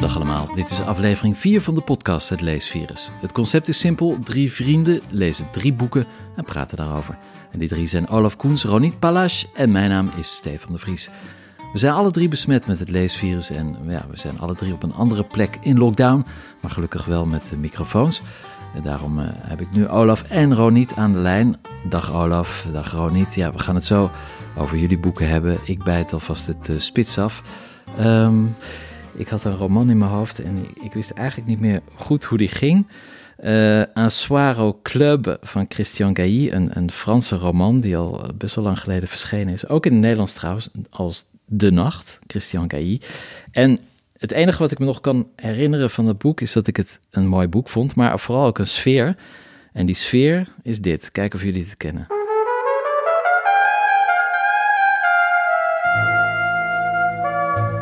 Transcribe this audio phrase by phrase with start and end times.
[0.00, 3.10] Dag allemaal, dit is aflevering 4 van de podcast Het Leesvirus.
[3.20, 6.06] Het concept is simpel, drie vrienden lezen drie boeken
[6.36, 7.18] en praten daarover.
[7.50, 11.08] En die drie zijn Olaf Koens, Ronit Palash en mijn naam is Stefan de Vries.
[11.72, 14.82] We zijn alle drie besmet met het leesvirus en ja, we zijn alle drie op
[14.82, 16.26] een andere plek in lockdown,
[16.62, 18.22] maar gelukkig wel met microfoons.
[18.82, 21.56] Daarom eh, heb ik nu Olaf en Ronit aan de lijn.
[21.88, 23.34] Dag Olaf, dag Ronit.
[23.34, 24.10] Ja, we gaan het zo
[24.56, 25.58] over jullie boeken hebben.
[25.64, 27.42] Ik bijt alvast het uh, spits af.
[27.98, 28.44] Ehm,
[29.14, 32.38] ik had een roman in mijn hoofd en ik wist eigenlijk niet meer goed hoe
[32.38, 32.86] die ging.
[33.44, 38.80] Uh, Un club van Christian Gailly, een, een Franse roman die al best wel lang
[38.80, 39.68] geleden verschenen is.
[39.68, 43.00] Ook in het Nederlands trouwens, als De Nacht, Christian Gailly.
[43.50, 43.78] En
[44.18, 47.00] het enige wat ik me nog kan herinneren van het boek is dat ik het
[47.10, 49.16] een mooi boek vond, maar vooral ook een sfeer.
[49.72, 51.12] En die sfeer is dit.
[51.12, 52.06] Kijk of jullie het kennen.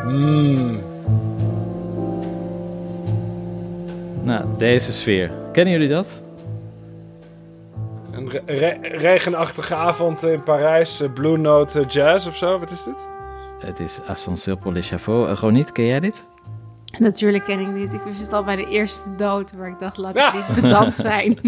[0.05, 0.79] Mm.
[4.23, 5.31] Nou, deze sfeer.
[5.51, 6.21] Kennen jullie dat?
[8.11, 12.83] Een re regenachtige avond in Parijs, uh, Blue Note uh, Jazz of zo, wat is
[12.83, 13.14] dit?
[13.59, 14.83] Het is Ascenseur pour
[15.37, 16.25] gewoon niet, ken jij dit?
[16.99, 17.93] Natuurlijk ken ik dit.
[17.93, 20.95] Ik wist het al bij de eerste dood, waar ik dacht, laat ik niet bedankt
[20.95, 21.31] zijn.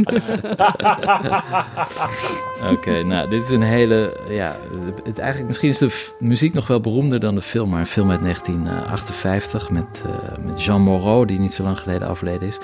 [2.62, 4.56] Oké, okay, nou, dit is een hele, ja,
[5.04, 8.12] het, eigenlijk, misschien is de muziek nog wel beroemder dan de film, maar een film
[8.12, 12.60] uit 1958 met, uh, met Jean Moreau, die niet zo lang geleden overleden is.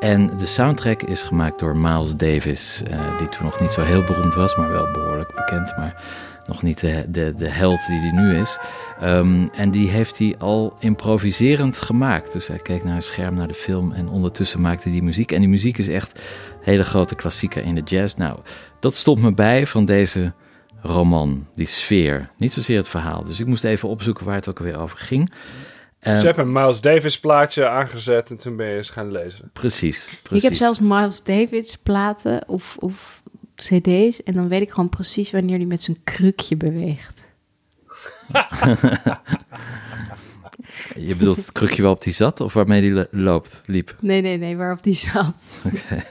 [0.00, 4.02] En de soundtrack is gemaakt door Miles Davis, uh, die toen nog niet zo heel
[4.02, 6.02] beroemd was, maar wel behoorlijk bekend, maar
[6.48, 8.58] nog niet de, de, de held die hij nu is.
[9.02, 12.32] Um, en die heeft hij al improviserend gemaakt.
[12.32, 15.32] Dus hij keek naar een scherm, naar de film en ondertussen maakte hij muziek.
[15.32, 16.20] En die muziek is echt
[16.60, 18.14] hele grote klassieker in de jazz.
[18.14, 18.38] Nou,
[18.80, 20.32] dat stond me bij van deze
[20.82, 22.30] roman, die sfeer.
[22.36, 23.24] Niet zozeer het verhaal.
[23.24, 25.30] Dus ik moest even opzoeken waar het ook alweer over ging.
[26.00, 29.50] Dus je hebt een Miles Davis plaatje aangezet en toen ben je eens gaan lezen.
[29.52, 30.44] Precies, precies.
[30.44, 33.17] Ik heb zelfs Miles Davis platen of, of
[33.58, 37.22] cd's en dan weet ik gewoon precies wanneer hij met zijn krukje beweegt.
[40.94, 43.96] Je bedoelt het krukje waarop die zat of waarmee hij loopt, liep?
[44.00, 45.54] Nee, nee, nee, waarop die zat.
[45.64, 46.04] Oké.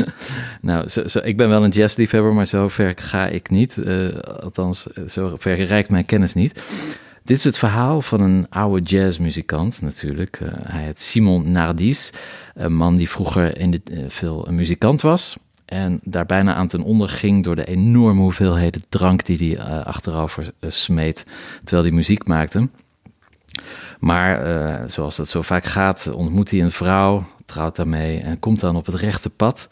[0.60, 3.76] nou, zo, zo, ik ben wel een jazzliefhebber, maar zo ver ga ik niet.
[3.76, 6.62] Uh, althans, zo ver reikt mijn kennis niet.
[7.24, 10.40] Dit is het verhaal van een oude jazzmuzikant natuurlijk.
[10.40, 12.12] Uh, hij heet Simon Nardis,
[12.54, 15.36] een man die vroeger in de, uh, veel een muzikant was.
[15.72, 19.86] En daar bijna aan ten onder ging door de enorme hoeveelheden drank die hij uh,
[19.86, 21.24] achterover uh, smeet
[21.64, 22.68] terwijl hij muziek maakte.
[23.98, 28.60] Maar uh, zoals dat zo vaak gaat, ontmoet hij een vrouw, trouwt daarmee en komt
[28.60, 29.68] dan op het rechte pad.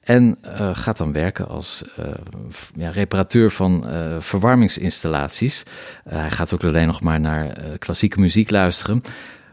[0.00, 0.38] En
[0.72, 1.84] gaat dan werken als
[2.74, 3.84] ja, reparateur van
[4.18, 5.64] verwarmingsinstallaties.
[6.04, 9.02] hij gaat ook alleen nog maar naar klassieke muziek luisteren.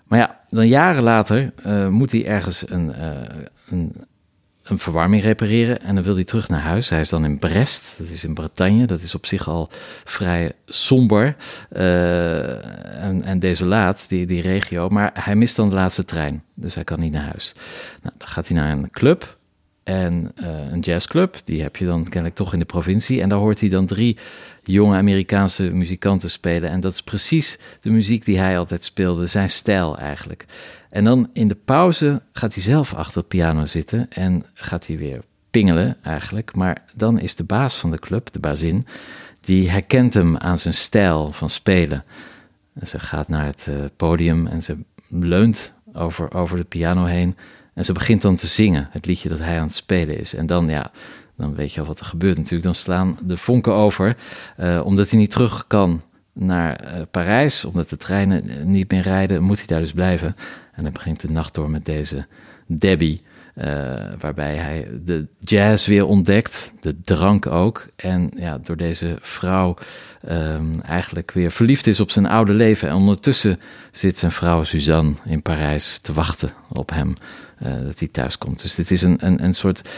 [0.03, 1.53] Maar ja, dan jaren later
[1.89, 2.93] moet hij ergens een,
[3.69, 3.93] een
[4.69, 6.89] een verwarming repareren en dan wil hij terug naar huis.
[6.89, 9.69] Hij is dan in Brest, dat is in Bretagne, dat is op zich al
[10.03, 11.35] vrij somber
[11.71, 14.89] uh, en, en desolaat, die, die regio.
[14.89, 17.51] Maar hij mist dan de laatste trein, dus hij kan niet naar huis.
[18.01, 19.37] Nou, dan gaat hij naar een club
[19.87, 23.21] en uh, een jazzclub, die heb je dan kennelijk toch in de provincie.
[23.21, 24.17] En daar hoort hij dan drie
[24.63, 26.69] jonge Amerikaanse muzikanten spelen.
[26.69, 30.45] En dat is precies de muziek die hij altijd speelde, zijn stijl eigenlijk.
[30.89, 34.97] En dan in de pauze gaat hij zelf achter het piano zitten en gaat hij
[34.97, 35.21] weer
[35.51, 36.55] pingelen eigenlijk.
[36.55, 38.85] Maar dan is de baas van de club, de bazin,
[39.41, 42.03] die herkent hem aan zijn stijl van spelen.
[42.73, 44.77] En ze gaat naar het uh, podium en ze
[45.09, 47.35] leunt over, over de piano heen.
[47.77, 50.35] En ze begint dan te zingen, het liedje dat hij aan het spelen is.
[50.35, 50.91] En dan, ja,
[51.35, 52.63] dan weet je al wat er gebeurt natuurlijk.
[52.63, 54.17] Dan slaan de vonken over,
[54.59, 56.01] uh, omdat hij niet terug kan
[56.33, 60.35] naar uh, Parijs, omdat de treinen niet meer rijden, moet hij daar dus blijven.
[60.71, 62.27] En dan begint de nacht door met deze
[62.67, 63.21] Debbie,
[64.19, 67.87] waarbij hij de jazz weer ontdekt, de drank ook.
[67.95, 69.77] En ja, door deze vrouw
[70.29, 72.89] um, eigenlijk weer verliefd is op zijn oude leven.
[72.89, 73.59] En ondertussen
[73.91, 77.13] zit zijn vrouw Suzanne in Parijs te wachten op hem,
[77.63, 78.61] uh, dat hij thuis komt.
[78.61, 79.89] Dus dit is een, een, een soort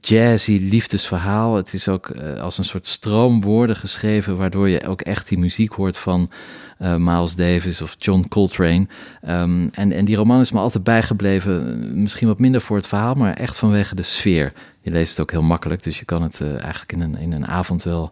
[0.00, 1.56] jazzy liefdesverhaal.
[1.56, 5.38] Het is ook eh, als een soort stroom woorden geschreven, waardoor je ook echt die
[5.38, 6.30] muziek hoort van
[6.78, 8.86] uh, Miles Davis of John Coltrane.
[9.28, 13.14] Um, en, en die roman is me altijd bijgebleven, misschien wat minder voor het verhaal,
[13.14, 14.52] maar echt vanwege de sfeer.
[14.80, 17.32] Je leest het ook heel makkelijk, dus je kan het uh, eigenlijk in een, in
[17.32, 18.10] een avond wel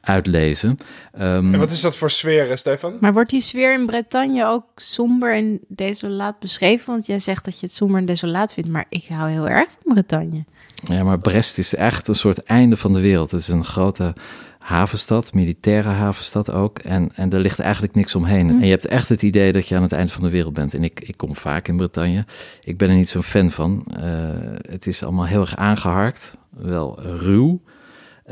[0.00, 0.76] uitlezen.
[1.14, 2.96] Um, en wat is dat voor sfeer, Stefan?
[3.00, 6.86] Maar wordt die sfeer in Bretagne ook somber en desolaat beschreven?
[6.86, 9.68] Want jij zegt dat je het somber en desolaat vindt, maar ik hou heel erg
[9.70, 10.44] van Bretagne.
[10.84, 13.30] Ja, maar Brest is echt een soort einde van de wereld.
[13.30, 14.14] Het is een grote
[14.58, 16.78] havenstad, militaire havenstad ook.
[16.78, 18.50] En, en er ligt eigenlijk niks omheen.
[18.50, 20.74] En je hebt echt het idee dat je aan het eind van de wereld bent.
[20.74, 22.24] En ik, ik kom vaak in Bretagne.
[22.62, 23.86] Ik ben er niet zo'n fan van.
[23.92, 23.98] Uh,
[24.70, 27.60] het is allemaal heel erg aangeharkt, wel ruw.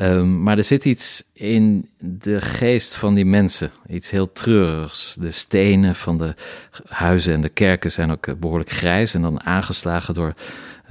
[0.00, 3.70] Um, maar er zit iets in de geest van die mensen.
[3.88, 5.16] Iets heel treurigs.
[5.20, 6.34] De stenen van de
[6.86, 9.14] huizen en de kerken zijn ook behoorlijk grijs.
[9.14, 10.34] En dan aangeslagen door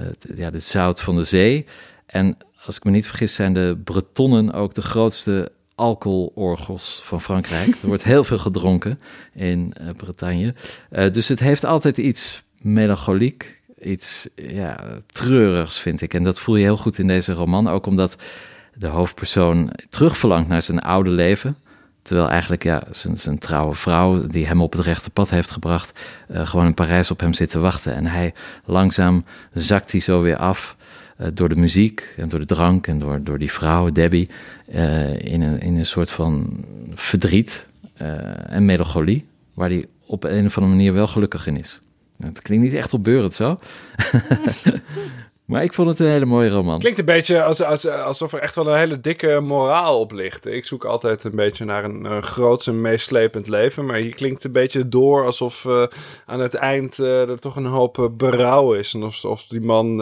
[0.02, 1.66] het, ja, de zout van de zee.
[2.06, 7.66] En als ik me niet vergis, zijn de Bretonnen ook de grootste alcoholorgels van Frankrijk.
[7.82, 8.98] er wordt heel veel gedronken
[9.34, 10.54] in uh, Bretagne.
[10.90, 16.14] Uh, dus het heeft altijd iets melancholiek, iets ja, treurigs, vind ik.
[16.14, 18.16] En dat voel je heel goed in deze roman, ook omdat
[18.74, 21.56] de hoofdpersoon terugverlangt naar zijn oude leven.
[22.08, 26.00] Terwijl eigenlijk ja, zijn, zijn trouwe vrouw, die hem op het rechte pad heeft gebracht,
[26.30, 27.94] uh, gewoon in Parijs op hem zit te wachten.
[27.94, 28.34] En hij
[28.64, 30.76] langzaam zakt hij zo weer af
[31.20, 34.28] uh, door de muziek en door de drank en door, door die vrouw, Debbie,
[34.74, 36.64] uh, in, een, in een soort van
[36.94, 37.68] verdriet
[38.46, 41.80] en melancholie, waar hij op een of andere manier wel gelukkig in is.
[42.18, 43.58] Het klinkt niet echt opbeurend zo.
[45.48, 46.78] Maar ik vond het een hele mooie roman.
[46.78, 50.46] Klinkt een beetje als, als, alsof er echt wel een hele dikke moraal op ligt.
[50.46, 53.86] Ik zoek altijd een beetje naar een, een groots en meeslepend leven.
[53.86, 55.86] Maar hier klinkt een beetje door alsof uh,
[56.26, 58.94] aan het eind uh, er toch een hoop uh, berouw is.
[58.94, 59.96] En of, of die man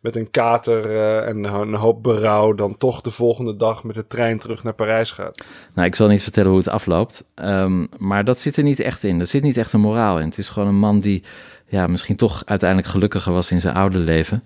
[0.00, 4.38] met een kater en een hoop berouw dan toch de volgende dag met de trein
[4.38, 5.44] terug naar Parijs gaat.
[5.74, 7.24] Nou, ik zal niet vertellen hoe het afloopt.
[7.34, 9.20] Um, maar dat zit er niet echt in.
[9.20, 10.28] Er zit niet echt een moraal in.
[10.28, 11.22] Het is gewoon een man die
[11.66, 14.42] ja, misschien toch uiteindelijk gelukkiger was in zijn oude leven.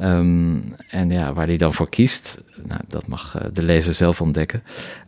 [0.00, 4.20] Um, en ja, waar hij dan voor kiest, nou, dat mag uh, de lezer zelf
[4.20, 4.62] ontdekken.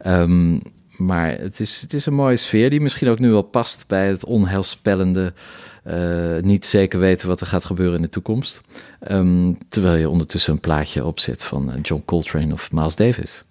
[0.06, 0.62] Um,
[0.96, 4.06] maar het is, het is een mooie sfeer die misschien ook nu wel past bij
[4.06, 5.32] het onheilspellende,
[5.87, 8.60] uh, niet zeker weten wat er gaat gebeuren in de toekomst.
[9.10, 13.44] Um, terwijl je ondertussen een plaatje opzet van eh, John Coltrane of Miles Davis.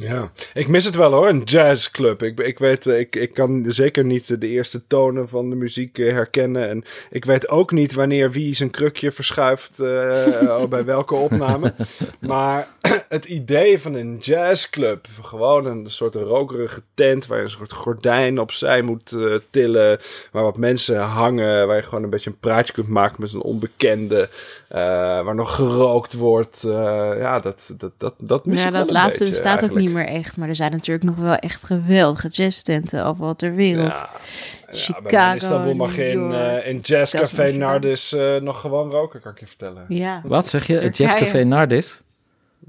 [0.00, 2.22] Ja, ik mis het wel hoor, een jazzclub.
[2.22, 6.68] Ik, ik weet, ik, ik kan zeker niet de eerste tonen van de muziek herkennen.
[6.68, 11.74] En ik weet ook niet wanneer wie zijn krukje verschuift uh, bij welke opname.
[12.20, 12.68] Maar
[13.08, 18.40] het idee van een jazzclub, gewoon een soort rokerige tent waar je een soort gordijn
[18.40, 19.98] opzij moet uh, tillen.
[20.32, 23.42] Waar wat mensen hangen, waar je gewoon een beetje een praatje kunt maken met een
[23.42, 24.28] onbekende.
[24.72, 24.78] Uh,
[25.24, 26.60] waar nog gerookt wordt.
[27.18, 29.76] ja, dat, dat, dat, dat mis ja, ik dat wel laatste een beetje, bestaat ook
[29.76, 29.87] eigenlijk.
[29.88, 30.36] Niet meer echt.
[30.36, 33.98] Maar er zijn natuurlijk nog wel echt geweldige jazztenten overal ter wereld.
[33.98, 34.10] Ja,
[34.70, 37.50] Chicago, Ja, Istanbul mag je in, eh, in Jazzcafé.
[37.52, 39.84] Nardis eh, nog gewoon roken, kan ik je vertellen.
[39.88, 40.20] Ja.
[40.24, 40.78] Wat zeg je?
[40.78, 41.08] Turkije.
[41.08, 42.02] Jazzcafé Nardis?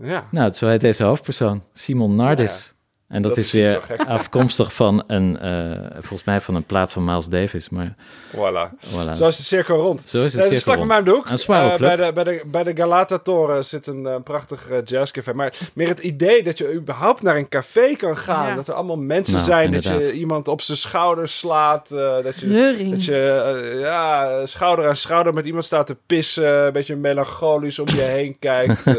[0.01, 0.27] Ja.
[0.31, 2.73] Nou, zo heet deze hoofdpersoon, Simon Nardis.
[3.09, 7.03] En dat, Dat is weer afkomstig van een, eh, volgens mij van een plaat van
[7.03, 7.69] Miles Davis.
[7.69, 7.95] Maar
[8.35, 8.85] Voilà.
[8.85, 9.11] voilà.
[9.13, 10.01] Zo is de cirkel rond.
[10.07, 10.87] Zo is het Nee, dat cirkel vlak bij rond.
[10.87, 11.25] mij om de hoek.
[11.25, 15.33] Een Eh, bij, de, bij, de, bij de Galata-toren zit een eh, prachtig jazzcafé.
[15.33, 18.47] Maar meer het idee dat je überhaupt naar een café kan gaan.
[18.47, 18.55] Ja.
[18.55, 19.71] Dat er allemaal mensen Nou, zijn.
[19.71, 21.91] Dat je iemand op zijn schouder slaat.
[21.91, 26.65] eh, dat je, dat je ja, schouder aan schouder met iemand staat te pissen.
[26.65, 28.83] Een beetje melancholisch om je heen kijkt.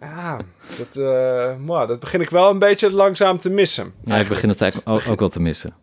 [0.00, 0.38] ja,
[0.78, 3.92] dat, eh, mwah, dat begin ik wel een beetje langzaam te missen.
[4.04, 5.74] ja, ik begin het eigenlijk ook, ook wel te missen.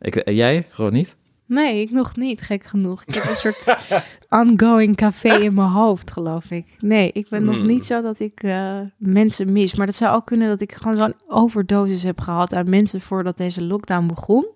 [0.00, 1.16] Ik, eh, jij, gewoon niet?
[1.46, 3.02] Nee, ik nog niet, gek genoeg.
[3.06, 3.76] Ik heb een soort
[4.28, 6.66] ongoing café in mijn hoofd, geloof ik.
[6.78, 7.56] Nee, ik ben Hmm.
[7.56, 9.74] nog niet zo dat ik eh, mensen mis.
[9.74, 13.36] Maar dat zou ook kunnen dat ik gewoon zo'n overdosis heb gehad aan mensen voordat
[13.36, 14.46] deze lockdown begon.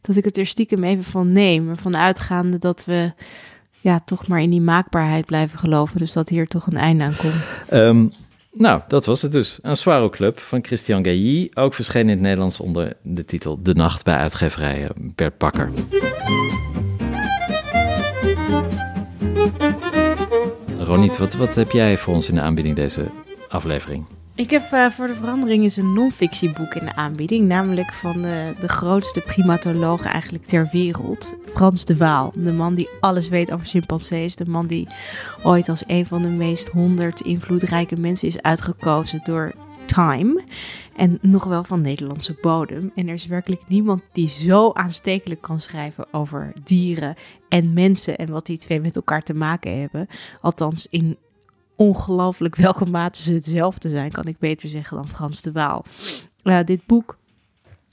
[0.00, 1.68] Dat ik het er stiekem even van neem.
[1.68, 3.12] Ervan uitgaande dat we
[3.80, 5.98] ja, toch maar in die maakbaarheid blijven geloven.
[5.98, 7.44] Dus dat hier toch een einde aan komt.
[7.68, 8.06] Ehm,
[8.54, 9.58] nou, dat was het dus.
[9.62, 11.50] Een Swaro Club van Christian Gailly.
[11.54, 15.70] Ook verschenen in het Nederlands onder de titel De Nacht bij uitgeverij eh, Bert Bakker.
[20.78, 23.10] Roniet, wat, wat heb jij voor ons in de aanbieding deze
[23.48, 24.06] aflevering?
[24.36, 27.46] Ik heb eh, voor de verandering eens een non-fictieboek in de aanbieding.
[27.46, 31.34] Namelijk van de, de grootste primatoloog eigenlijk ter wereld.
[31.46, 32.32] Frans de Waal.
[32.34, 34.36] De man die alles weet over chimpansees.
[34.36, 34.88] De man die
[35.42, 39.52] ooit als een van de meest honderd invloedrijke mensen is uitgekozen door
[39.86, 40.42] Time.
[40.96, 42.92] En nog wel van Nederlandse bodem.
[42.94, 47.14] En er is werkelijk niemand die zo aanstekelijk kan schrijven over dieren
[47.48, 48.16] en mensen.
[48.16, 50.06] En wat die twee met elkaar te maken hebben.
[50.40, 51.16] Althans in
[51.76, 55.84] ongelooflijk welke mate ze hetzelfde zijn, kan ik beter zeggen dan Frans de Waal.
[56.42, 57.18] Uh, dit boek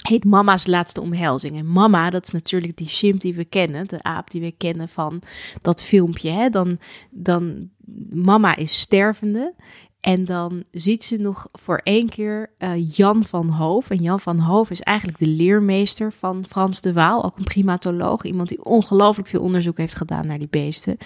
[0.08, 1.58] heet Mama's Laatste Omhelzing.
[1.58, 4.90] En mama, dat is natuurlijk die chimp die we kennen, de aap die we kennen
[4.90, 5.22] van
[5.62, 6.30] dat filmpje.
[6.30, 6.50] Hè?
[6.50, 7.70] Dan, dan,
[8.10, 9.54] mama is stervende
[10.00, 13.90] en dan ziet ze nog voor één keer uh, Jan van Hoof.
[13.90, 18.24] En Jan van Hoof is eigenlijk de leermeester van Frans de Waal, ook een primatoloog.
[18.24, 20.98] Iemand die ongelooflijk veel onderzoek heeft gedaan naar die beesten.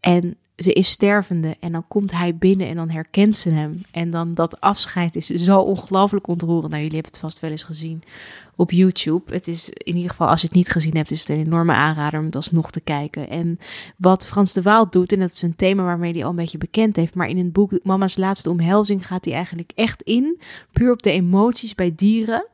[0.00, 3.82] En ze is stervende en dan komt hij binnen en dan herkent ze hem.
[3.90, 6.70] En dan dat afscheid is zo ongelooflijk ontroerend.
[6.70, 8.02] Nou, jullie hebben het vast wel eens gezien
[8.56, 9.34] op YouTube.
[9.34, 11.72] Het is in ieder geval, als je het niet gezien hebt, is het een enorme
[11.72, 13.28] aanrader om het alsnog te kijken.
[13.28, 13.58] En
[13.96, 16.58] wat Frans de Waal doet, en dat is een thema waarmee hij al een beetje
[16.58, 20.40] bekend heeft, maar in het boek Mama's Laatste Omhelzing gaat hij eigenlijk echt in,
[20.72, 22.46] puur op de emoties bij dieren.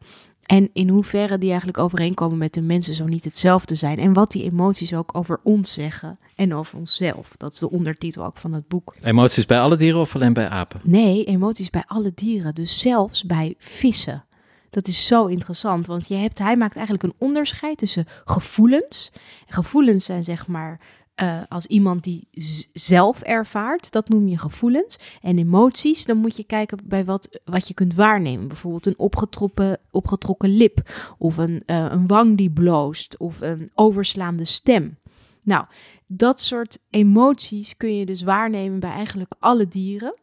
[0.51, 3.99] En in hoeverre die eigenlijk overeenkomen met de mensen zo niet hetzelfde zijn.
[3.99, 7.37] En wat die emoties ook over ons zeggen en over onszelf.
[7.37, 8.95] Dat is de ondertitel ook van het boek.
[9.03, 10.81] Emoties bij alle dieren of alleen bij apen?
[10.85, 12.55] Nee, emoties bij alle dieren.
[12.55, 14.25] Dus zelfs bij vissen.
[14.71, 19.13] Dat is zo interessant, want je hebt, hij maakt eigenlijk een onderscheid tussen gevoelens.
[19.49, 20.81] gevoelens zijn zeg maar
[21.23, 22.29] uh, als iemand die
[22.73, 24.99] zelf ervaart, dat noem je gevoelens.
[25.23, 28.49] En emoties, dan moet je kijken bij wat, wat je kunt waarnemen.
[28.49, 34.45] Bijvoorbeeld een opgetrokken, opgetrokken lip, of een, uh, een wang die bloost, of een overslaande
[34.45, 34.99] stem.
[35.43, 35.65] Nou,
[36.07, 40.15] dat soort emoties kun je dus waarnemen bij eigenlijk alle dieren.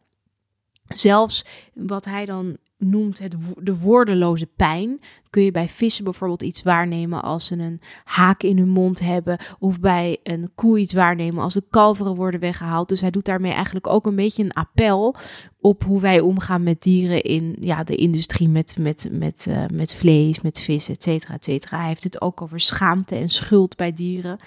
[0.88, 5.00] Zelfs wat hij dan noemt het de woordeloze pijn.
[5.30, 9.38] Kun je bij vissen bijvoorbeeld iets waarnemen als ze een haak in hun mond hebben.
[9.58, 12.88] Of bij een koe iets waarnemen als de kalveren worden weggehaald.
[12.88, 15.16] Dus hij doet daarmee eigenlijk ook een beetje een appel
[15.60, 19.94] op hoe wij omgaan met dieren in ja, de industrie met, met, met, uh, met
[19.94, 21.78] vlees, met vis, et cetera, et cetera.
[21.78, 24.38] Hij heeft het ook over schaamte en schuld bij dieren.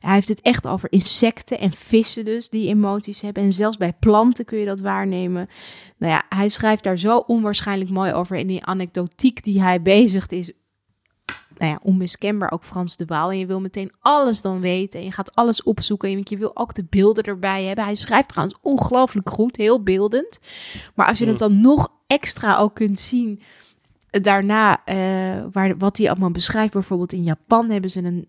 [0.00, 3.42] Hij heeft het echt over insecten en vissen dus, die emoties hebben.
[3.42, 5.48] En zelfs bij planten kun je dat waarnemen.
[5.98, 10.32] Nou ja, hij schrijft daar zo onwaarschijnlijk mooi over in die anekdotiek die hij bezigt
[10.32, 10.52] is
[11.58, 13.30] nou ja, onmiskenbaar ook Frans de Waal.
[13.30, 15.00] En je wil meteen alles dan weten.
[15.00, 16.10] En je gaat alles opzoeken.
[16.10, 17.84] En je wil ook de beelden erbij hebben.
[17.84, 20.40] Hij schrijft trouwens ongelooflijk goed, heel beeldend.
[20.94, 23.40] Maar als je het dan nog extra ook kunt zien.
[24.10, 26.72] Daarna, uh, waar, wat hij allemaal beschrijft.
[26.72, 28.28] Bijvoorbeeld in Japan hebben ze een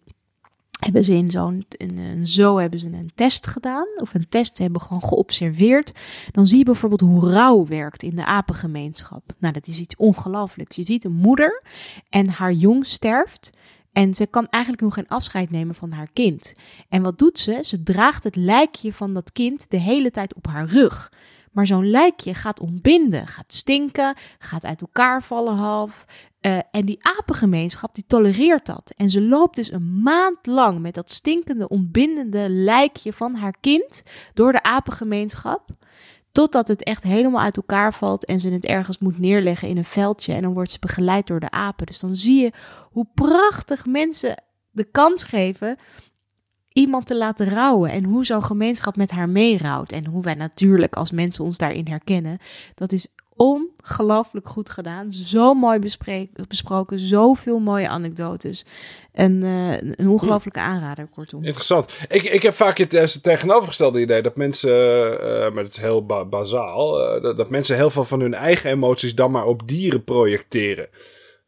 [0.93, 4.81] hebben ze in zo'n een, zo hebben ze een test gedaan, of een test hebben
[4.81, 5.91] gewoon geobserveerd.
[6.31, 9.23] Dan zie je bijvoorbeeld hoe rouw werkt in de apengemeenschap.
[9.37, 10.75] Nou, dat is iets ongelooflijks.
[10.75, 11.63] Je ziet een moeder
[12.09, 13.49] en haar jong sterft.
[13.91, 16.53] En ze kan eigenlijk nog geen afscheid nemen van haar kind.
[16.89, 17.59] En wat doet ze?
[17.63, 21.11] Ze draagt het lijkje van dat kind de hele tijd op haar rug.
[21.51, 26.05] Maar zo'n lijkje gaat ontbinden, gaat stinken, gaat uit elkaar vallen half.
[26.41, 28.93] Uh, en die apengemeenschap die tolereert dat.
[28.95, 34.03] En ze loopt dus een maand lang met dat stinkende, ontbindende lijkje van haar kind
[34.33, 35.69] door de apengemeenschap.
[36.31, 39.85] Totdat het echt helemaal uit elkaar valt en ze het ergens moet neerleggen in een
[39.85, 40.33] veldje.
[40.33, 41.85] En dan wordt ze begeleid door de apen.
[41.85, 42.51] Dus dan zie je
[42.91, 45.77] hoe prachtig mensen de kans geven
[46.79, 47.91] iemand te laten rouwen.
[47.91, 49.91] En hoe zo'n gemeenschap met haar meerouwt.
[49.91, 52.37] En hoe wij natuurlijk als mensen ons daarin herkennen.
[52.75, 55.13] Dat is ongelooflijk goed gedaan.
[55.13, 55.79] Zo mooi
[56.47, 56.99] besproken.
[56.99, 58.65] Zoveel mooie anekdotes.
[59.11, 61.43] En uh, een ongelooflijke aanrader, kortom.
[61.43, 61.97] Interessant.
[62.07, 66.25] Ik, ik heb vaak het, tegenovergestelde idee dat mensen, uh, maar het is heel ba
[66.25, 70.87] bazaal, dat, dat, mensen heel veel van hun eigen emoties dan maar op dieren projecteren.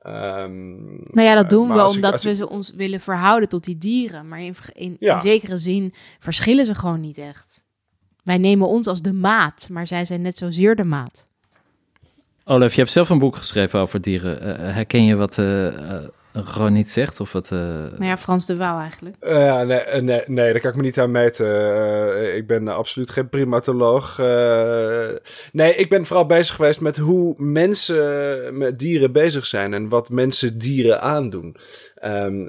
[0.08, 4.28] Um, nou ja, dat doen we omdat we ze ons willen verhouden tot die dieren.
[4.28, 7.64] Maar in, in, in zekere zin verschillen ze gewoon niet echt.
[8.24, 11.28] Wij nemen ons als de maat, maar zij zijn net zozeer de maat.
[12.44, 14.48] Olaf, je hebt zelf een boek geschreven over dieren.
[14.48, 15.68] Uh, herken je wat uh,
[16.34, 17.20] gewoon niet zegt?
[17.20, 17.60] Of wat, uh...
[17.60, 19.16] Nou ja, Frans de Waal eigenlijk.
[19.22, 21.48] Uh, nee, nee, nee, daar kan ik me niet aan meten.
[21.48, 24.18] Uh, ik ben absoluut geen primatoloog.
[25.52, 30.10] nee, ik ben vooral bezig geweest met hoe mensen met dieren bezig zijn en wat
[30.10, 31.56] mensen dieren aandoen.
[32.06, 32.46] Um,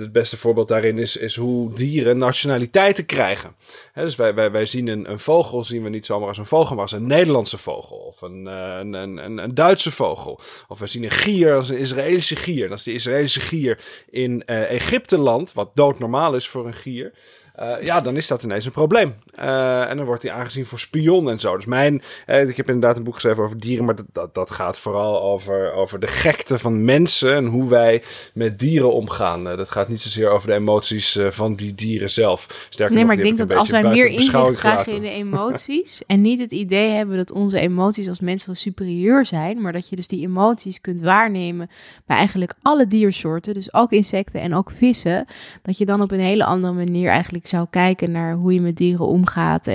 [0.00, 3.54] het beste voorbeeld daarin is, is hoe dieren nationaliteiten krijgen.
[3.94, 6.74] dus wij, wij, wij zien een, een vogel, zien we niet zomaar als een vogel,
[6.74, 7.96] maar als een Nederlandse vogel.
[7.96, 10.40] Of een, een, een, een Duitse vogel.
[10.68, 12.68] Of we zien een gier als een Israëlische gier.
[12.68, 13.78] Dat is de Israëlische gier
[14.10, 17.12] in uh, Egypte land, wat doodnormaal is voor een gier.
[17.60, 19.14] Uh, ja, dan is dat ineens een probleem.
[19.38, 21.56] Uh, en dan wordt hij aangezien voor spion en zo.
[21.56, 24.50] Dus mijn, uh, ik heb inderdaad een boek geschreven over dieren, maar dat, dat, dat,
[24.50, 28.02] gaat vooral over, over de gekte van mensen en hoe wij
[28.34, 29.44] met dieren omgaan.
[29.44, 32.66] dat gaat niet zozeer over de emoties van die dieren zelf.
[32.70, 36.20] Sterker nee, maar ik denk dat als wij meer inzicht krijgen in de emoties en
[36.20, 40.08] niet het idee hebben dat onze emoties als mensen superieur zijn, maar dat je dus
[40.08, 41.70] die emoties kunt waarnemen
[42.06, 45.26] bij eigenlijk alle diersoorten, dus ook insecten en ook vissen,
[45.62, 48.76] dat je dan op een hele andere manier eigenlijk zou kijken naar hoe je met
[48.76, 49.66] dieren omgaat.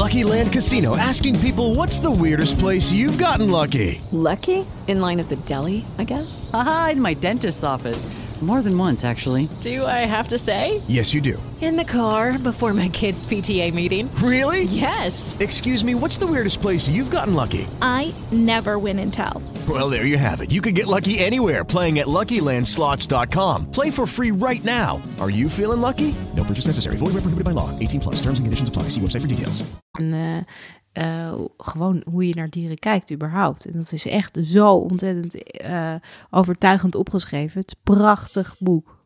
[0.00, 4.00] Lucky Land Casino asking people what's the weirdest place you've gotten lucky?
[4.12, 4.64] Lucky?
[4.86, 6.48] In line at the deli, I guess?
[6.52, 8.06] Aha, in my dentist's office.
[8.40, 9.48] More than once, actually.
[9.60, 10.80] Do I have to say?
[10.88, 11.36] Yes, you do.
[11.60, 14.08] In the car before my kids' PTA meeting.
[14.22, 14.62] Really?
[14.64, 15.36] Yes.
[15.40, 17.66] Excuse me, what's the weirdest place you've gotten lucky?
[17.82, 19.42] I never win and tell.
[19.68, 20.50] Well, there you have it.
[20.50, 23.70] You can get lucky anywhere playing at LuckyLandSlots.com.
[23.70, 25.02] Play for free right now.
[25.20, 26.14] Are you feeling lucky?
[26.40, 26.96] No purchase necessary.
[26.96, 27.68] Void where prohibited by law.
[27.78, 28.20] 18 plus.
[28.20, 28.88] Terms and conditions apply.
[28.88, 29.62] See website for details.
[29.90, 33.66] En, eh, eh, gewoon hoe je naar dieren kijkt überhaupt.
[33.66, 35.94] En dat is echt zo ontzettend eh,
[36.30, 37.60] overtuigend opgeschreven.
[37.60, 38.98] Het is een prachtig boek.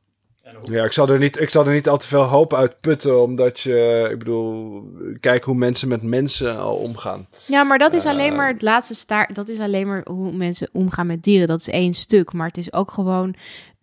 [0.63, 3.23] Ja, ik zal, er niet, ik zal er niet al te veel hoop uit putten,
[3.23, 4.83] omdat je, ik bedoel,
[5.21, 7.29] kijk hoe mensen met mensen al omgaan.
[7.47, 9.35] Ja, maar dat is alleen maar het laatste staart.
[9.35, 11.47] Dat is alleen maar hoe mensen omgaan met dieren.
[11.47, 12.33] Dat is één stuk.
[12.33, 13.35] Maar het is ook gewoon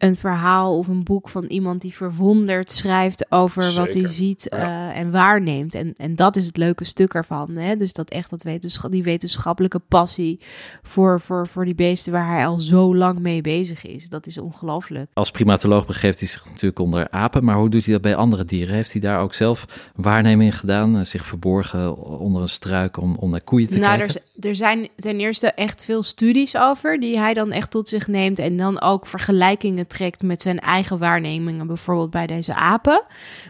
[0.01, 4.57] een verhaal of een boek van iemand die verwonderd schrijft over wat hij ziet ja.
[4.91, 5.75] eh, en waarneemt.
[5.75, 7.55] En, en dat is het leuke stuk ervan.
[7.55, 7.75] Hè?
[7.75, 10.39] Dus dat echt dat wetensch die wetenschappelijke passie
[10.83, 14.09] voor, voor, voor die beesten waar hij al zo lang mee bezig is.
[14.09, 15.09] Dat is ongelooflijk.
[15.13, 18.43] Als primatoloog begeeft hij zich natuurlijk onder apen, maar hoe doet hij dat bij andere
[18.45, 18.75] dieren?
[18.75, 23.29] Heeft hij daar ook zelf waarnemingen gedaan, eh, zich verborgen onder een struik om, om
[23.29, 24.21] naar koeien te nou, er, kijken?
[24.35, 28.07] z- er zijn ten eerste echt veel studies over die hij dan echt tot zich
[28.07, 33.03] neemt en dan ook vergelijkingen trekt met zijn eigen waarnemingen, bijvoorbeeld bij deze apen.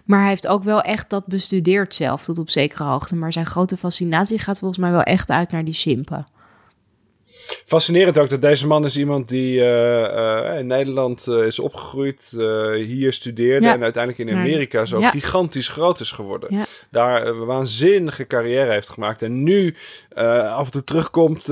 [0.05, 3.15] Maar hij heeft ook wel echt dat bestudeerd zelf tot op zekere hoogte.
[3.15, 6.25] Maar zijn grote fascinatie gaat volgens mij wel echt uit naar die chimpen.
[7.65, 12.29] Fascinerend ook dat deze man is iemand die eh, eh, in Nederland eh, is opgegroeid,
[12.75, 13.73] hier studeerde Ja.
[13.73, 15.09] en uiteindelijk in Amerika zo ja.
[15.09, 16.55] gigantisch groot is geworden.
[16.55, 16.65] Ja.
[16.89, 19.75] Daar een waanzinnige carrière heeft gemaakt en nu
[20.55, 21.47] af en toe terugkomt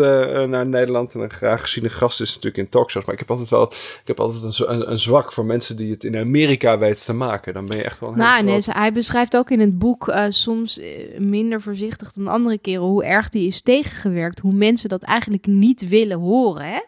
[0.48, 3.06] naar Nederland en een graag geziene gast is natuurlijk in talkshows.
[3.06, 3.64] Maar ik heb altijd wel,
[4.02, 7.14] ik heb altijd een, een, een zwak voor mensen die het in Amerika weten te
[7.14, 7.54] maken.
[7.54, 10.80] Dan ben je echt wel Nou, dus hij beschrijft ook in het boek soms
[11.18, 14.40] minder voorzichtig dan andere keren hoe erg die is tegengewerkt.
[14.40, 16.66] Hoe mensen dat eigenlijk niet willen horen.
[16.66, 16.80] Hè?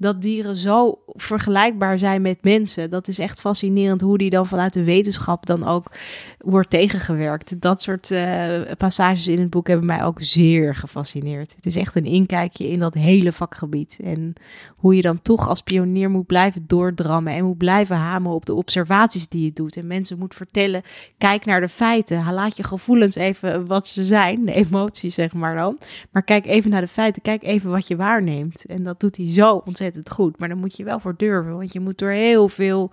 [0.00, 2.90] Dat dieren zo vergelijkbaar zijn met mensen.
[2.90, 5.90] Dat is echt fascinerend hoe die dan vanuit de wetenschap dan ook
[6.38, 7.60] wordt tegengewerkt.
[7.60, 11.54] Dat soort eh, passages in het boek hebben mij ook zeer gefascineerd.
[11.56, 13.98] Het is echt een inkijkje in dat hele vakgebied.
[14.02, 14.34] En
[14.76, 18.54] hoe je dan toch als pionier moet blijven doordrammen en moet blijven hameren op de
[18.54, 19.76] observaties die je doet.
[19.76, 20.82] En mensen moet vertellen,
[21.18, 22.32] kijk naar de feiten.
[22.32, 25.78] Laat je gevoelens even wat ze zijn, de emoties zeg maar dan.
[26.10, 28.64] Maar kijk even naar de feiten, kijk even wat je waarneemt.
[28.64, 30.38] En dat doet hij zo ontzettend goed.
[30.38, 32.90] Maar dan moet je wel voor durven, want je moet door heel veel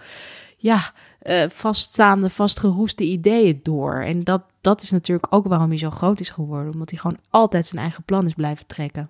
[0.57, 4.01] ja, eh, vaststaande, vastgeroeste ideeën door.
[4.01, 6.73] En dat, dat is natuurlijk ook waarom hij zo groot is geworden.
[6.73, 9.09] Omdat hij gewoon altijd zijn eigen plan is blijven trekken.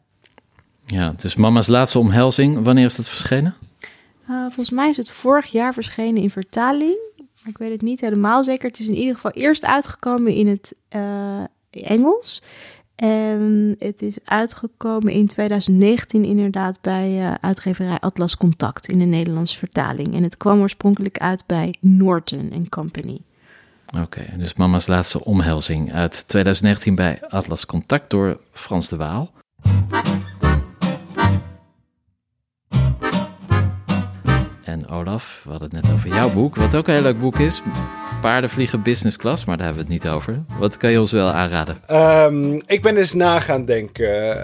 [0.86, 3.56] Ja, dus mama's laatste omhelzing, wanneer is dat verschenen?
[4.30, 6.98] Uh, volgens mij is het vorig jaar verschenen in vertaling.
[7.18, 8.70] Maar ik weet het niet helemaal zeker.
[8.70, 12.42] Het is in ieder geval eerst uitgekomen in het uh, Engels.
[12.98, 19.58] En het is uitgekomen in 2019 inderdaad bij uh, uitgeverij Atlas Contact in de Nederlandse
[19.58, 20.16] vertaling.
[20.16, 23.20] En het kwam oorspronkelijk uit bij Norton Company.
[24.02, 29.32] Oké, dus mama's laatste omhelzing uit 2019 bij Atlas Contact door Frans de Waal.
[34.64, 37.40] En Olaf, we hadden het net over jouw boek, wat ook een heel leuk boek
[37.40, 37.62] is.
[38.22, 40.44] Paardenvliegen business class, maar daar hebben we het niet over.
[40.60, 41.78] Wat kan je ons wel aanraden?
[41.92, 44.38] Um, ik ben eens na gaan denken.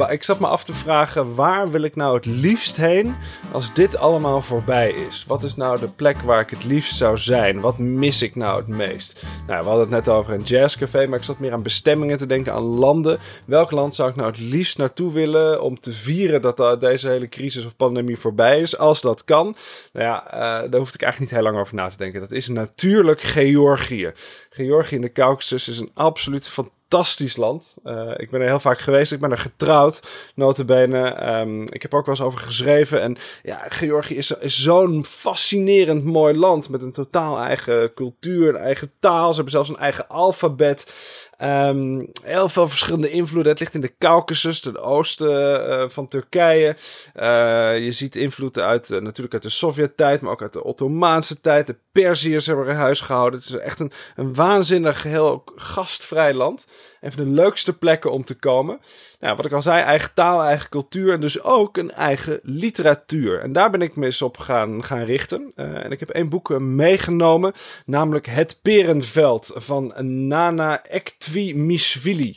[0.00, 3.14] Uh, ik zat me af te vragen, waar wil ik nou het liefst heen
[3.52, 5.24] als dit allemaal voorbij is?
[5.28, 7.60] Wat is nou de plek waar ik het liefst zou zijn?
[7.60, 9.26] Wat mis ik nou het meest?
[9.46, 12.26] Nou, we hadden het net over een jazzcafé, maar ik zat meer aan bestemmingen te
[12.26, 13.18] denken, aan landen.
[13.44, 17.28] Welk land zou ik nou het liefst naartoe willen om te vieren dat deze hele
[17.28, 18.78] crisis of pandemie voorbij is?
[18.78, 19.56] Als dat kan.
[19.92, 22.20] Nou ja, uh, daar hoef ik eigenlijk niet heel lang over na te denken.
[22.20, 24.12] Dat is natuurlijk Natuurlijk Georgië.
[24.50, 27.76] Georgië in de Caucasus is een absoluut fantastisch land.
[27.84, 29.12] Uh, ik ben er heel vaak geweest.
[29.12, 30.00] Ik ben er getrouwd,
[30.34, 31.26] notabene.
[31.40, 33.00] Um, ik heb er ook wel eens over geschreven.
[33.00, 36.68] En ja, Georgië is, is zo'n fascinerend mooi land.
[36.68, 39.28] Met een totaal eigen cultuur, een eigen taal.
[39.28, 40.86] Ze hebben zelfs een eigen alfabet.
[41.42, 43.52] Um, heel veel verschillende invloeden.
[43.52, 46.76] Het ligt in de Caucasus, ten oosten uh, van Turkije.
[47.16, 51.40] Uh, je ziet invloeden uit, uh, natuurlijk uit de Sovjet-tijd, maar ook uit de Ottomaanse
[51.40, 51.66] tijd.
[51.66, 53.38] De Perziërs hebben er huis gehouden.
[53.38, 56.66] Het is echt een, een waanzinnig, heel gastvrij land.
[57.00, 58.80] Een van de leukste plekken om te komen.
[59.20, 63.40] Nou, wat ik al zei, eigen taal, eigen cultuur en dus ook een eigen literatuur.
[63.40, 65.52] En daar ben ik me eens op gaan, gaan richten.
[65.54, 67.52] En ik heb één boek meegenomen,
[67.84, 69.92] namelijk Het Perenveld van
[70.26, 72.36] Nana Ektwi Misvili.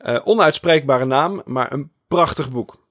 [0.00, 2.81] Uh, onuitspreekbare naam, maar een prachtig boek.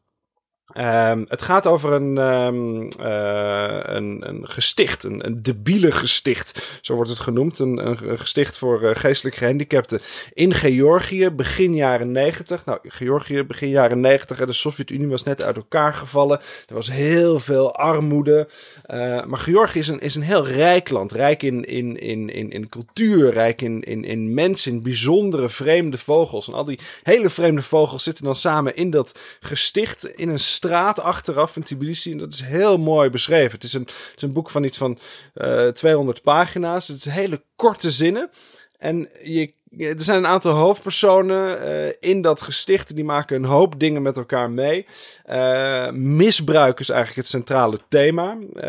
[0.77, 6.95] Um, het gaat over een, um, uh, een, een gesticht, een, een debiele gesticht, zo
[6.95, 7.59] wordt het genoemd.
[7.59, 9.99] Een, een gesticht voor uh, geestelijk gehandicapten
[10.33, 12.65] in Georgië, begin jaren 90.
[12.65, 16.39] Nou, Georgië, begin jaren 90, de Sovjet-Unie was net uit elkaar gevallen.
[16.67, 18.47] Er was heel veel armoede.
[18.89, 22.51] Uh, maar Georgië is een, is een heel rijk land, rijk in, in, in, in,
[22.51, 26.47] in cultuur, rijk in, in, in mensen, in bijzondere vreemde vogels.
[26.47, 30.99] En al die hele vreemde vogels zitten dan samen in dat gesticht, in een straat
[30.99, 32.11] achteraf in Tbilisi.
[32.11, 33.51] En dat is heel mooi beschreven.
[33.51, 34.97] Het is een, het is een boek van iets van
[35.35, 36.87] uh, 200 pagina's.
[36.87, 38.29] Het is hele korte zinnen.
[38.81, 42.95] En je, er zijn een aantal hoofdpersonen uh, in dat gesticht.
[42.95, 44.85] Die maken een hoop dingen met elkaar mee.
[45.29, 48.37] Uh, misbruik is eigenlijk het centrale thema.
[48.53, 48.63] Uh,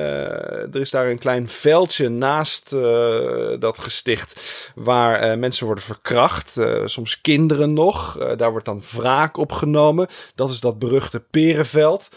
[0.74, 2.70] er is daar een klein veldje naast
[3.60, 4.72] dat gesticht.
[4.74, 6.60] Waar mensen worden verkracht.
[6.84, 8.18] soms kinderen nog.
[8.36, 10.06] daar wordt dan wraak opgenomen.
[10.34, 12.08] Dat is dat beruchte perenveld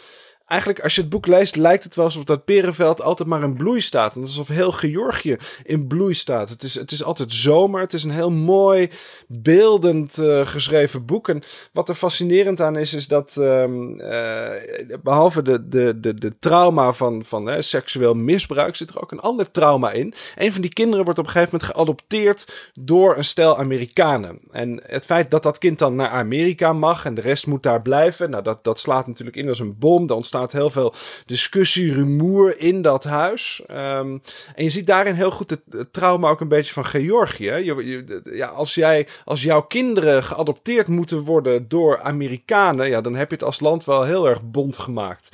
[0.45, 3.55] eigenlijk als je het boek leest, lijkt het wel alsof dat Perenveld altijd maar in
[3.55, 4.15] bloei staat.
[4.15, 6.49] En alsof heel Georgië in bloei staat.
[6.49, 7.81] Het is, het is altijd zomer.
[7.81, 8.89] Het is een heel mooi,
[9.27, 11.29] beeldend uh, geschreven boek.
[11.29, 14.49] En wat er fascinerend aan is, is dat um, uh,
[15.03, 19.51] behalve de, de, de, de trauma van, van seksueel misbruik, zit er ook een ander
[19.51, 20.13] trauma in.
[20.36, 24.39] Een van die kinderen wordt op een gegeven moment geadopteerd door een stel Amerikanen.
[24.51, 27.81] En het feit dat dat kind dan naar Amerika mag en de rest moet daar
[27.81, 30.08] blijven, nou, dat, dat slaat natuurlijk in als een bom.
[30.08, 30.93] Dan ontstaat heel veel
[31.25, 33.63] discussie, rumoer in dat huis.
[33.71, 34.21] Um,
[34.55, 37.51] en je ziet daarin heel goed het, trauma ook een beetje van Georgië.
[37.51, 43.15] Je, je, ja, als, jij, als jouw kinderen geadopteerd moeten worden door Amerikanen, ja, dan
[43.15, 45.29] heb je het als land wel heel erg bond gemaakt.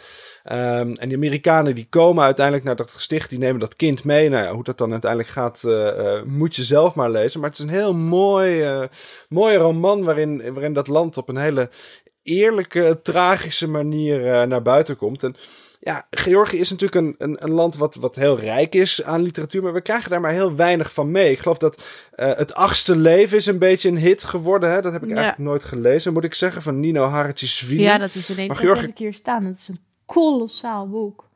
[0.52, 4.30] Um, en die Amerikanen die komen uiteindelijk naar dat gesticht, die nemen dat kind mee.
[4.30, 7.40] Nou hoe dat dan uiteindelijk gaat, uh, uh, moet je zelf maar lezen.
[7.40, 8.80] Maar het is een heel mooi,
[9.30, 11.70] uh, roman waarin, waarin dat land op een hele
[12.24, 15.24] eerlijke, tragische manier uh, naar buiten komt.
[15.24, 15.36] En
[15.84, 19.64] ja, Georgië is natuurlijk een, een, een, land wat, wat heel rijk is aan literatuur,
[19.64, 21.32] maar we krijgen daar maar heel weinig van mee.
[21.32, 21.76] Ik geloof dat
[22.16, 24.72] uh, Het Achtste Leven is een beetje een hit geworden.
[24.72, 24.82] Hè?
[24.82, 25.16] Dat heb ik ja.
[25.16, 27.82] eigenlijk nooit gelezen, moet ik zeggen, van Nino Hartjesvili.
[27.82, 28.88] Ja, dat is een maar Georgië...
[28.88, 29.44] ik hier staan.
[29.44, 31.30] Dat is een kolossaal boek.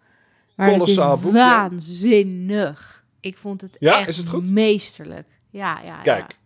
[0.56, 3.04] Maar kolossaal boek, waanzinnig.
[3.04, 3.04] Ja.
[3.30, 4.52] Ik vond het ja, echt is het goed?
[4.52, 5.28] meesterlijk.
[5.50, 6.38] Ja, ja, Kijk.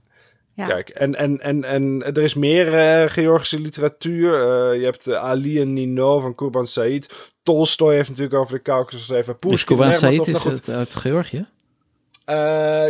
[0.60, 0.68] Ja.
[0.68, 4.34] Kijk, en, en, en, en er is meer uh, Georgische literatuur.
[4.34, 7.32] Uh, je hebt uh, Ali en Nino van Kurban Said.
[7.44, 9.36] Tolstoy heeft natuurlijk over de Caucasus geschreven.
[9.40, 11.46] Dus Kurban Said is het uit Georgië?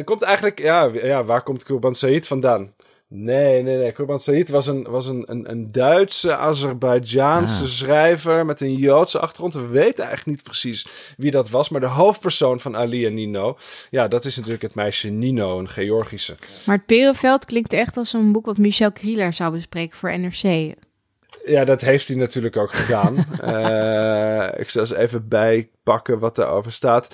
[0.04, 2.74] komt eigenlijk, ja, ja, waar komt Kurban Said vandaan?
[3.12, 3.92] Nee, nee, nee.
[3.92, 7.70] Kurban Said was een, was een, een, een Duitse, Azerbeidjaanse ah.
[7.70, 9.54] schrijver met een Joodse achtergrond.
[9.54, 11.70] We weten eigenlijk niet precies wie dat was.
[11.70, 13.58] Maar de hoofdpersoon van Ali en Nino,
[13.90, 16.36] ja, dat is natuurlijk het meisje Nino, een Georgische.
[16.66, 20.76] Maar het Perenveld klinkt echt als een boek wat Michel Krieler zou bespreken voor NRC.
[21.46, 23.26] Ja, dat heeft hij natuurlijk ook gedaan.
[23.44, 27.08] uh, ik zal eens even bijpakken wat daarover staat.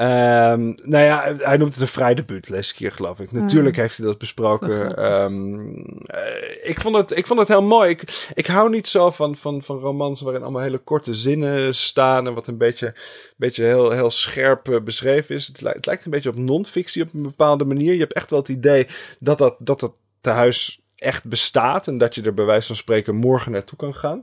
[0.00, 3.32] Um, nou ja, hij noemt het een vrij debuut, keer geloof ik.
[3.32, 5.04] Natuurlijk heeft hij dat besproken.
[5.12, 5.68] Um,
[6.06, 7.90] uh, ik, vond het, ik vond het heel mooi.
[7.90, 12.26] Ik, ik hou niet zo van, van, van romans waarin allemaal hele korte zinnen staan
[12.26, 12.94] en wat een beetje,
[13.36, 15.46] beetje heel, heel scherp uh, beschreven is.
[15.46, 17.92] Het, li het, lijkt een beetje op non-fictie op een bepaalde manier.
[17.92, 18.86] Je hebt echt wel het idee
[19.18, 23.16] dat dat, dat het tehuis echt bestaat en dat je er bij wijze van spreken
[23.16, 24.22] morgen naartoe kan gaan.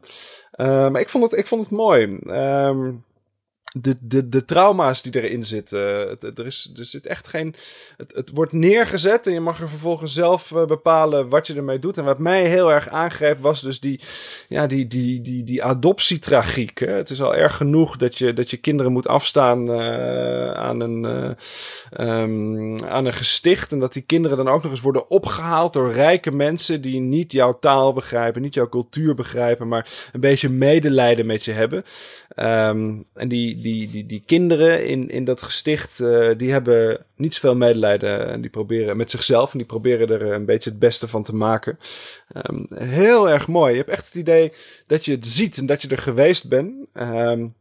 [0.55, 2.19] Uh, maar ik vond het, ik vond het mooi.
[2.25, 3.03] Um,
[3.81, 5.79] de, de, de trauma's die erin zitten.
[6.19, 7.55] er, is, er zit echt geen.
[7.97, 11.97] Het, wordt neergezet en je mag er vervolgens zelf uh, bepalen wat je ermee doet.
[11.97, 13.99] En wat mij heel erg aangreep was dus die,
[14.47, 16.79] ja, die, die, die, die adoptietragiek.
[16.79, 16.91] Hè?
[16.91, 21.03] Het is al erg genoeg dat je, dat je kinderen moet afstaan uh, aan, een,
[21.03, 23.71] uh, um, aan een gesticht.
[23.71, 27.31] En dat die kinderen dan ook nog eens worden opgehaald door rijke mensen die niet
[27.31, 31.83] jouw taal begrijpen, niet jouw cultuur begrijpen, maar een beetje medelijden met je hebben.
[32.35, 37.55] Um, en die, die, die kinderen in, in dat gesticht, uh, die hebben niet zoveel
[37.55, 38.27] medelijden.
[38.27, 41.35] En die proberen met zichzelf en die proberen er een beetje het beste van te
[41.35, 41.79] maken.
[42.49, 43.71] Um, heel erg mooi.
[43.71, 44.53] Je hebt echt het idee
[44.87, 46.73] dat je het ziet en dat je er geweest bent.
[46.93, 47.53] Um,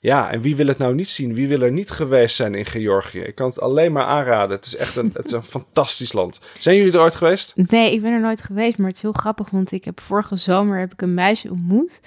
[0.00, 1.34] ja, en wie wil het nou niet zien?
[1.34, 3.20] Wie wil er niet geweest zijn in Georgië?
[3.20, 4.56] Ik kan het alleen maar aanraden.
[4.56, 6.40] Het is echt een, het is een fantastisch land.
[6.58, 7.52] Zijn jullie er ooit geweest?
[7.68, 10.36] Nee, ik ben er nooit geweest, maar het is heel grappig, want ik heb vorige
[10.36, 12.00] zomer heb ik een meisje ontmoet.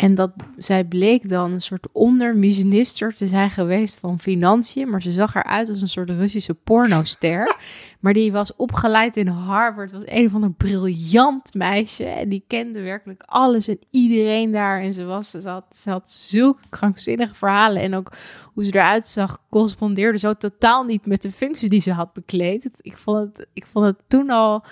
[0.00, 4.90] En dat zij bleek dan een soort onderminister te zijn geweest van financiën.
[4.90, 7.56] Maar ze zag eruit als een soort Russische pornoster.
[8.00, 9.92] maar die was opgeleid in Harvard.
[9.92, 12.04] Was een van een briljant meisje.
[12.04, 14.80] En die kende werkelijk alles en iedereen daar.
[14.80, 17.82] En ze, was, ze, had, ze had zulke krankzinnige verhalen.
[17.82, 18.12] En ook
[18.52, 22.70] hoe ze eruit zag, correspondeerde zo totaal niet met de functie die ze had bekleed.
[22.80, 24.64] Ik vond het, ik vond het toen al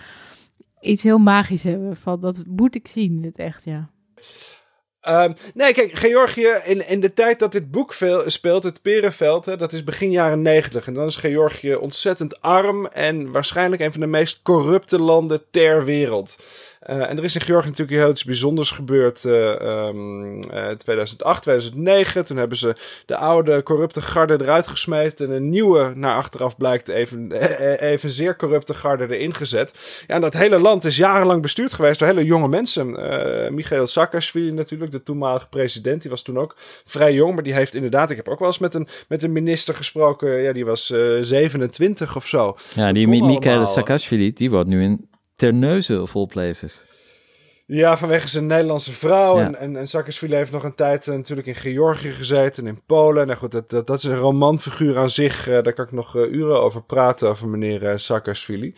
[0.81, 1.97] iets heel magisch hebben.
[1.97, 3.89] Van dat moet ik zien, het echt, ja.
[5.01, 7.95] Ehm, nee, kijk, Georgië, in, in de tijd dat dit boek
[8.27, 10.87] speelt, het Perenveld, hè, dat is begin jaren negentig.
[10.87, 15.85] En dan is Georgië ontzettend arm en waarschijnlijk een van de meest corrupte landen ter
[15.85, 16.37] wereld.
[16.91, 21.43] Uh, en er is in Georgië natuurlijk heel iets bijzonders gebeurd uh, um, uh, 2008,
[21.43, 22.25] 2009.
[22.25, 22.75] Toen hebben ze
[23.07, 27.33] de oude corrupte garde eruit gesmeten en een nieuwe, naar achteraf blijkt, even,
[27.93, 30.03] even zeer corrupte garde erin gezet.
[30.07, 32.87] Ja, en dat hele land is jarenlang bestuurd geweest door hele jonge mensen.
[33.55, 37.75] Michael Saakashvili natuurlijk, de toenmalige president, die was toen ook vrij jong, maar die heeft
[37.75, 40.87] inderdaad, ik heb ook wel eens met een, met een minister gesproken, ja, die was
[41.21, 42.57] 27 of zo.
[42.75, 46.85] Ja, die Michael Saakashvili, die wordt nu in Terneuzen all places.
[47.71, 49.39] Ja, vanwege zijn Nederlandse vrouw.
[49.39, 52.81] En, en, en Saakashvili heeft nog een tijd uh, natuurlijk in Georgië gezeten en in
[52.87, 53.27] Polen.
[53.27, 55.49] Nou goed, dat, dat, dat is een romanfiguur aan zich.
[55.49, 58.75] Uh, daar kan ik nog uh, uren over praten, over meneer Saakashvili.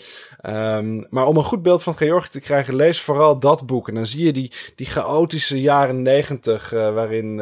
[0.46, 3.88] Um, maar om een goed beeld van Georgië te krijgen, lees vooral dat boek.
[3.88, 7.32] En dan zie je die, die chaotische jaren negentig, waarin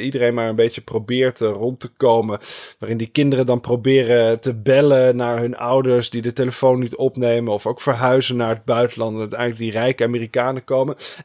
[0.00, 2.38] iedereen maar een beetje probeert rond te komen.
[2.78, 7.52] Waarin die kinderen dan proberen te bellen naar hun ouders die de telefoon niet opnemen.
[7.52, 9.14] Of ook verhuizen naar het buitenland.
[9.14, 10.74] En uiteindelijk die rijke Amerikanen komen.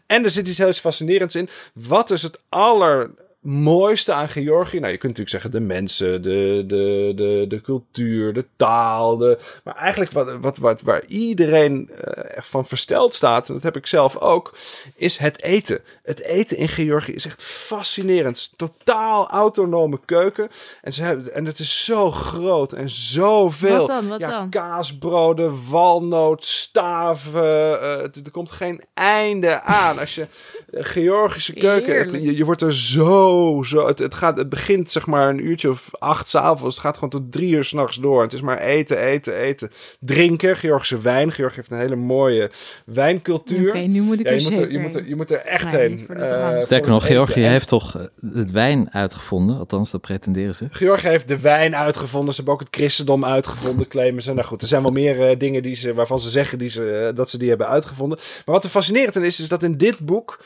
[0.05, 1.49] En er zit iets heel fascinerends in.
[1.73, 4.79] Wat is het aller mooiste aan Georgië?
[4.79, 9.17] Nou, je kunt natuurlijk zeggen de mensen, de, de, de, de cultuur, de taal.
[9.17, 13.75] De, maar eigenlijk wat, wat, wat, waar iedereen uh, van versteld staat, en dat heb
[13.75, 14.53] ik zelf ook,
[14.95, 15.81] is het eten.
[16.03, 18.53] Het eten in Georgië is echt fascinerend.
[18.55, 20.49] Totaal autonome keuken.
[20.81, 23.77] En, ze hebben, en het is zo groot en zoveel.
[23.77, 24.07] Wat dan?
[24.07, 24.49] Wat ja, dan?
[24.49, 27.81] Kaasbroden, walnoot, staven.
[27.81, 29.99] Uh, het, er komt geen einde aan.
[29.99, 30.27] Als je
[30.71, 33.30] Georgische keuken, je, je wordt er zo
[33.63, 36.75] zo, het, het, gaat, het begint zeg maar een uurtje of acht s'avonds.
[36.75, 38.21] Het gaat gewoon tot drie uur s'nachts door.
[38.21, 39.71] Het is maar eten, eten, eten.
[39.99, 41.31] Drinken, Georgische wijn.
[41.31, 42.51] Georgië heeft een hele mooie
[42.85, 43.69] wijncultuur.
[43.69, 45.31] Oké, nu moet ik ja, er je, moet er, zeker je, moet er, je moet
[45.31, 45.97] er echt Nee, heen.
[45.97, 47.43] voor Sterker nog, Georgië.
[47.43, 49.57] En heeft toch eh, het wijn uitgevonden.
[49.57, 50.67] Althans, dat pretenderen ze.
[50.71, 52.29] Georgië heeft de wijn uitgevonden.
[52.29, 54.33] Ze hebben ook het christendom uitgevonden, claimen ze.
[54.33, 57.11] Nou goed, er zijn wel meer eh, dingen die ze, waarvan ze zeggen die ze,
[57.15, 58.17] dat ze die hebben uitgevonden.
[58.45, 60.39] Maar wat er fascinerend aan is, is dat in dit boek...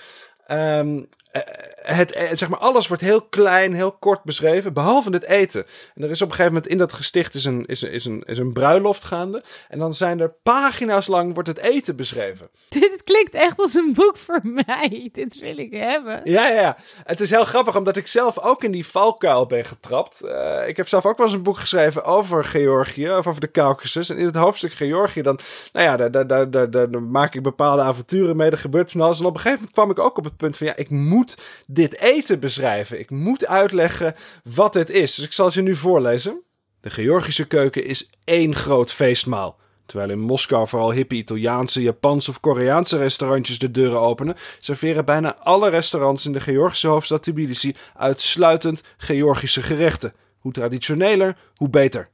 [0.48, 1.00] ehm,
[1.32, 1.42] eh,
[1.86, 5.66] het, eh, zeg maar, alles wordt heel klein, heel kort beschreven, behalve het eten.
[5.96, 8.06] En er is op een gegeven moment in dat gesticht is een, is, een- is,
[8.06, 9.44] een, is een bruiloft gaande.
[9.70, 12.50] En dan zijn er pagina's lang wordt het eten beschreven.
[12.70, 15.10] Dit klinkt echt als een boek voor mij.
[15.14, 16.22] Dit wil ik hebben.
[16.24, 16.78] Ja, ja, ja.
[17.04, 20.22] Het is heel grappig, omdat ik zelf ook in die valkuil ben getrapt.
[20.22, 23.52] Eh, ik heb zelf ook wel eens een boek geschreven over Georgië, of over de
[23.52, 24.10] Caucasus.
[24.10, 25.40] En in het hoofdstuk Georgië, dan,
[25.74, 28.52] nou ja, daar, daar, daar, daar, daar, daar maak ik bepaalde avonturen mee.
[28.52, 29.20] Er gebeurt van alles.
[29.20, 31.38] En op een gegeven moment kwam ik ook op het punt van, ja, ik moet
[31.76, 33.00] dit eten beschrijven.
[33.00, 35.16] Ik moet uitleggen wat het is.
[35.16, 36.42] Dus ik zal het je nu voorlezen.
[36.82, 39.58] De Georgische keuken is één groot feestmaal.
[39.86, 45.36] Terwijl in Moskou vooral hippe Italiaanse, Japanse of Koreaanse restaurantjes de deuren openen, serveren bijna
[45.36, 50.14] alle restaurants in de Georgische hoofdstad Tbilisi uitsluitend Georgische gerechten.
[50.40, 52.10] Hoe traditioneler, hoe beter.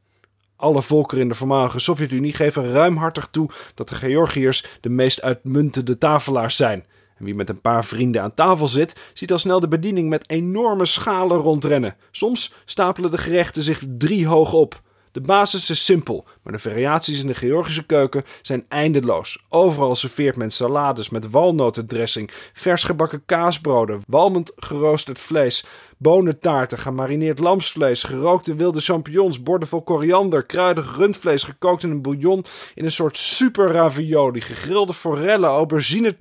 [0.55, 5.97] Alle volkeren in de voormalige Sovjet-Unie geven ruimhartig toe dat de Georgiërs de meest uitmuntende
[5.97, 6.85] tafelaars zijn.
[7.21, 10.29] En wie met een paar vrienden aan tafel zit, ziet al snel de bediening met
[10.29, 11.95] enorme schalen rondrennen.
[12.11, 14.81] Soms stapelen de gerechten zich drie hoog op.
[15.11, 19.43] De basis is simpel, maar de variaties in de Georgische keuken zijn eindeloos.
[19.49, 25.65] Overal serveert men salades met walnotendressing, vers gebakken kaasbroden, walmend geroosterd vlees,
[26.01, 32.45] bonentaarten, gemarineerd lamsvlees, gerookte wilde champignons, borden vol koriander, kruidig rundvlees gekookt in een bouillon
[32.75, 36.15] in een soort super ravioli, gegrilde forellen, aubergine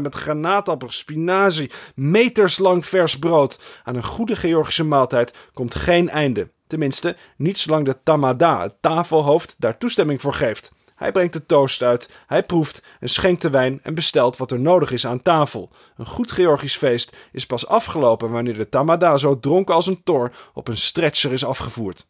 [0.00, 3.58] met granaatappel, spinazie, meterslang vers brood.
[3.84, 6.50] Aan een goede Georgische maaltijd komt geen einde.
[6.66, 10.72] Tenminste, niet zolang de tamada, het tafelhoofd, daar toestemming voor geeft.
[11.00, 14.60] Hij brengt de toast uit, hij proeft en schenkt de wijn en bestelt wat er
[14.60, 15.70] nodig is aan tafel.
[15.96, 20.32] Een goed Georgisch feest is pas afgelopen wanneer de tamada zo dronken als een tor
[20.54, 22.06] op een stretcher is afgevoerd.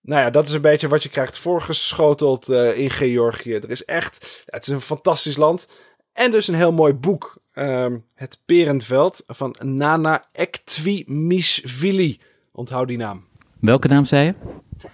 [0.00, 3.54] Nou ja, dat is een beetje wat je krijgt voorgeschoteld eh, in Georgië.
[3.54, 5.66] Er is echt, het is een fantastisch land.
[6.12, 7.36] En dus een heel mooi boek.
[7.52, 12.20] Ehm, het Perenveld van Nana Ektvimishvili.
[12.52, 13.24] Onthoud die naam.
[13.60, 14.34] Welke naam zei je?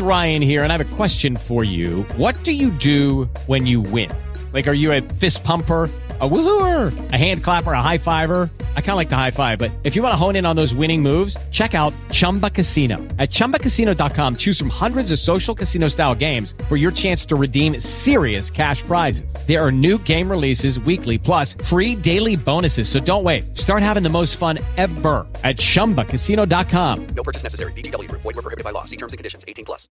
[0.00, 2.02] Ryan here, and I have a question for you.
[2.16, 4.10] What do you do when you win?
[4.52, 5.90] Like, are you a fist pumper?
[6.20, 8.50] A woohooer, a hand clapper, a high fiver.
[8.76, 10.56] I kind of like the high five, but if you want to hone in on
[10.56, 12.96] those winning moves, check out Chumba Casino.
[13.20, 17.78] At chumbacasino.com, choose from hundreds of social casino style games for your chance to redeem
[17.78, 19.32] serious cash prizes.
[19.46, 22.88] There are new game releases weekly, plus free daily bonuses.
[22.88, 23.56] So don't wait.
[23.56, 27.06] Start having the most fun ever at chumbacasino.com.
[27.14, 27.70] No purchase necessary.
[27.70, 28.22] Group.
[28.22, 28.82] Void were prohibited by law.
[28.86, 29.44] See terms and conditions.
[29.46, 29.86] 18 plus.